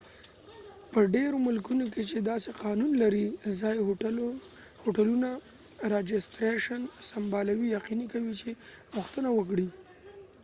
[0.91, 3.25] په ډیرو ملکونو کې چې دا سی قانون لري،
[3.59, 3.85] ځایې
[4.83, 5.29] هوټلونه
[5.93, 8.49] راجستریشن سمبالوي یقینی کوي چې
[8.93, 9.67] پوښتنه وکړي